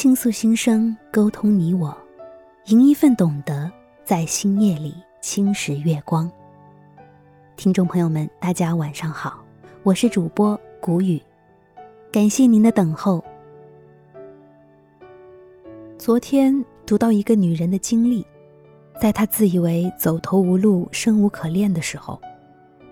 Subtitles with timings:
[0.00, 1.94] 倾诉心声，沟通你我，
[2.68, 3.70] 赢一份懂得，
[4.02, 6.32] 在星夜里侵蚀月光。
[7.54, 9.44] 听众朋友们，大家晚上好，
[9.82, 11.20] 我是主播谷雨，
[12.10, 13.22] 感谢您的等候。
[15.98, 18.26] 昨天读到一个女人的经历，
[18.98, 22.18] 在她自以为走投无路、生无可恋的时候，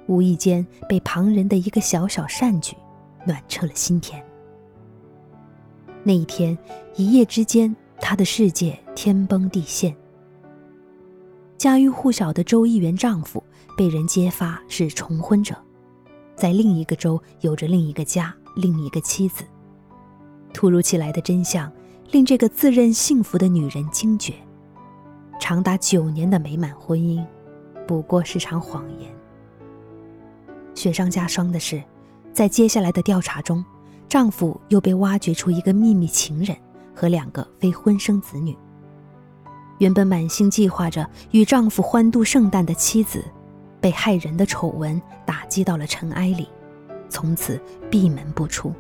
[0.09, 2.77] 无意间被旁人的一个小小善举
[3.25, 4.23] 暖彻了心田。
[6.05, 6.57] 那一天，
[6.97, 9.95] 一夜之间，她的世界天崩地陷。
[11.57, 13.43] 家喻户晓的周议员丈夫
[13.77, 15.57] 被人揭发是重婚者，
[16.37, 19.45] 在另一个州有着另一个家、另一个妻子。
[20.55, 21.71] 突如其来的真相
[22.11, 24.35] 令这个自认幸福的女人惊觉：
[25.41, 27.25] 长达九年的美满婚姻，
[27.87, 29.11] 不过是场谎言。
[30.75, 31.83] 雪上加霜的是，
[32.33, 33.65] 在接下来的调查中。
[34.09, 36.57] 丈夫又被挖掘出一个秘密情人
[36.95, 38.57] 和两个非婚生子女。
[39.79, 43.23] 原本满心计划着与丈夫欢度圣诞的妻子，
[43.81, 46.49] 被害人的丑闻打击到了尘埃里，
[47.09, 48.73] 从此闭门不出。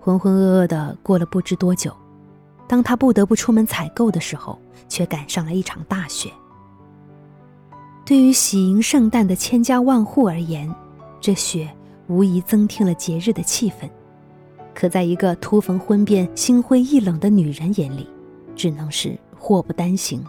[0.00, 1.94] 浑浑噩噩的过了不知多久，
[2.66, 6.30] 当她不得不出门采购的时候，却赶上了一场大雪。
[8.04, 10.74] 对于喜迎圣诞的千家万户而言，
[11.20, 11.70] 这雪。
[12.10, 13.88] 无疑增添了节日的气氛，
[14.74, 18.10] 可在一个突逢婚变、心灰意冷的女人眼里，
[18.56, 20.20] 只能是祸不单行。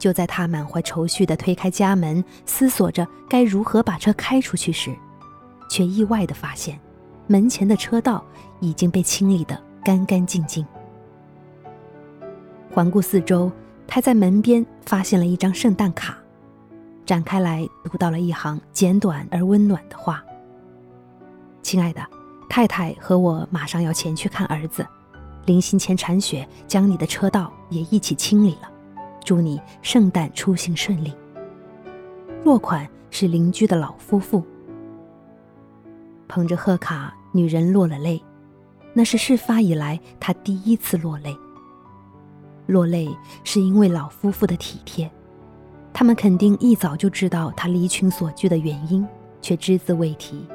[0.00, 4.92] 就在她满怀愁绪地推开家门，思索着该如何把车开出去时，
[5.70, 6.76] 却意外地发现，
[7.28, 8.24] 门前的车道
[8.58, 10.66] 已经被清理得干干净净。
[12.72, 13.52] 环顾四周，
[13.86, 16.18] 她在门边发现了一张圣诞卡。
[17.04, 20.22] 展开来读到了一行简短而温暖的话
[21.62, 22.00] ：“亲爱的，
[22.48, 24.86] 太太和我马上要前去看儿子，
[25.46, 28.70] 临行前铲雪，将你的车道也一起清理了。
[29.24, 31.12] 祝你圣诞出行顺利。”
[32.44, 34.44] 落款是邻居的老夫妇。
[36.28, 38.22] 捧着贺卡，女人落了泪，
[38.94, 41.36] 那是事发以来她第一次落泪。
[42.66, 43.14] 落泪
[43.44, 45.10] 是因为老夫妇的体贴。
[45.92, 49.06] 他们肯定一早就知道他离群所居的原因，
[49.40, 50.46] 却只字未提，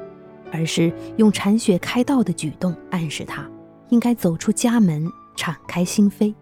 [0.52, 3.48] 而是用铲雪开道的举动暗示他
[3.88, 5.06] 应该走出家门，
[5.36, 6.34] 敞开心扉。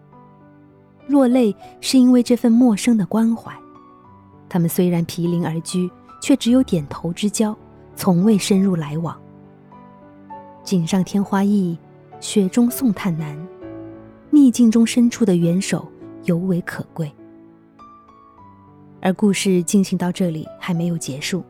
[1.07, 3.53] 落泪是因为这份陌生的关怀。
[4.49, 5.89] 他们虽然毗邻而居，
[6.21, 7.55] 却只有点头之交，
[7.95, 9.17] 从未深入来往。
[10.63, 11.77] 锦上添花易，
[12.19, 13.37] 雪中送炭难，
[14.31, 15.89] 逆境中伸出的援手
[16.25, 17.09] 尤为可贵。
[19.07, 21.41] 而故事进行到这里还没有结束。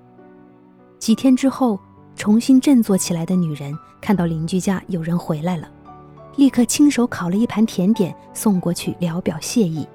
[1.00, 1.80] 几天之后，
[2.16, 5.68] 重新振作起来的女人看到邻居家有人回来了，
[6.36, 9.88] 立刻亲手烤了一盘甜点送过去聊表谢意。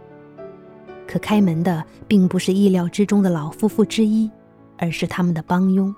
[1.07, 4.29] 可开门的并不是意料之中的老夫妇之一，
[4.77, 5.95] 而是他们的帮佣。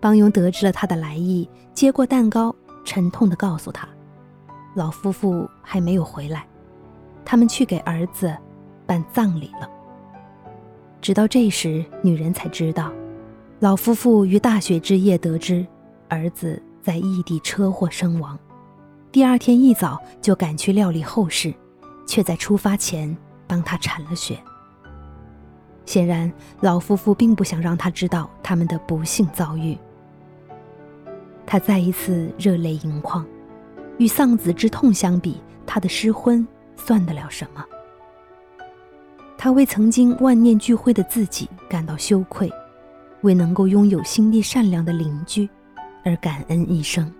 [0.00, 2.52] 帮佣得知了他的来意，接过蛋糕，
[2.84, 3.88] 沉痛地告诉他，
[4.74, 6.44] 老夫妇还没有回来，
[7.24, 8.36] 他们去给儿子
[8.84, 9.70] 办葬礼了。
[11.02, 12.92] 直到这时，女人才知道，
[13.58, 15.66] 老夫妇于大雪之夜得知
[16.08, 18.38] 儿子在异地车祸身亡，
[19.10, 21.52] 第二天一早就赶去料理后事，
[22.06, 23.14] 却在出发前
[23.48, 24.38] 帮他铲了雪。
[25.84, 29.76] 显然，老夫妇并不想让他知道他们的不幸遭遇。
[31.44, 33.26] 他再一次热泪盈眶，
[33.98, 36.46] 与丧子之痛相比，他的失婚
[36.76, 37.64] 算得了什么？
[39.36, 42.50] 他为曾经万念俱灰的自己感到羞愧，
[43.22, 45.48] 为能够拥有心地善良的邻居
[46.04, 47.12] 而感恩一生。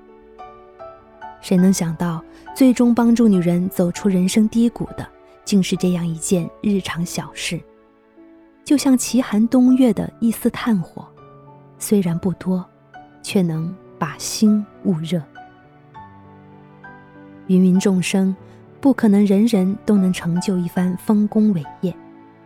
[1.41, 2.23] 谁能想到，
[2.55, 5.05] 最终帮助女人走出人生低谷的，
[5.45, 7.61] 竟是这样一件日常小事？
[8.65, 11.05] 就像奇寒冬月的一丝炭火，
[11.79, 12.65] 虽然不多，
[13.21, 15.21] 却能把心捂热。
[17.49, 18.35] 芸芸众生，
[18.81, 21.93] 不可能人人都能成就一番丰功伟业。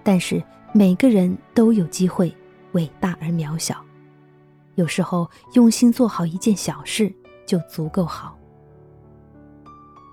[0.07, 0.41] 但是
[0.73, 2.33] 每个人都有机会
[2.75, 3.85] 伟大而渺小，
[4.77, 7.13] 有时候用心做好一件小事
[7.45, 8.39] 就足够好。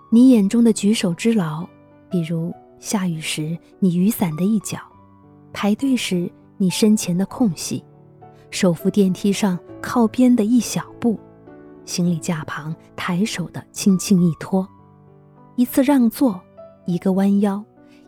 [0.09, 1.63] 你眼中的举手之劳，
[2.09, 4.79] 比如下雨时你雨伞的一角，
[5.53, 7.83] 排队时你身前的空隙，
[8.49, 11.19] 手扶电梯上靠边的一小步，
[11.85, 14.67] 行李架旁抬手的轻轻一托，
[15.55, 16.41] 一次让座，
[16.87, 17.63] 一个弯腰，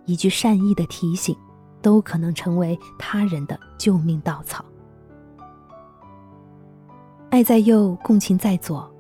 [0.06, 1.38] 一句善意的提醒。
[1.86, 4.66] 都可能成为他人的救命稻草。
[7.30, 8.92] 爱在右，共情在左，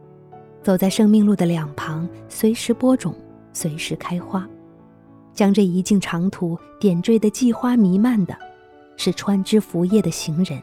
[0.61, 3.15] 走在生命路的两旁，随时播种，
[3.53, 4.47] 随时开花，
[5.33, 8.37] 将这一径长途点缀的季花弥漫的，
[8.97, 10.61] 是穿枝拂叶的行人，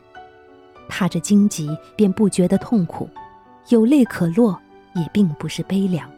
[0.88, 3.10] 踏着荆棘便不觉得痛苦，
[3.70, 4.56] 有泪可落，
[4.94, 6.08] 也并不是悲凉。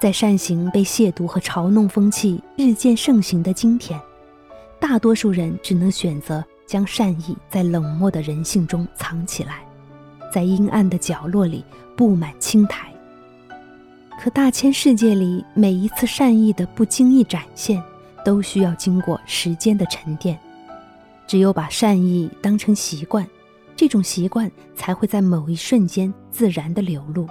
[0.00, 4.00] 在善行被亵渎和嘲弄风气日渐盛行的今天，
[4.80, 9.62] 大多数人只能选择将善意在冷漠的人性中藏起来，
[10.32, 11.62] 在阴暗的角落里
[11.94, 12.90] 布满青苔。
[14.18, 17.82] 可大千世界里，每一次善意的不经意展现，
[18.24, 20.38] 都需要经过时间的沉淀。
[21.26, 23.28] 只有把善意当成习惯，
[23.76, 27.28] 这种习惯才会在某一瞬间自然的流露，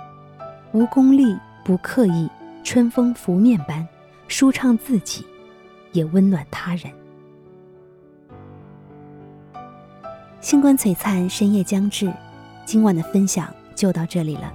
[0.72, 1.36] 无功利，
[1.66, 2.30] 不刻意。
[2.64, 3.88] 春风拂面般，
[4.28, 5.26] 舒畅自己，
[5.92, 6.92] 也温暖他人。
[10.40, 12.12] 星光璀璨，深夜将至，
[12.66, 14.54] 今晚的分享就到这里了。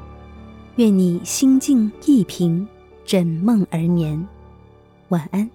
[0.77, 2.67] 愿你心静意平，
[3.05, 4.27] 枕梦而眠，
[5.09, 5.49] 晚安。